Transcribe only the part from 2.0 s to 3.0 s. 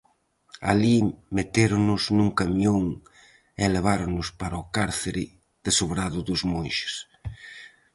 nun camión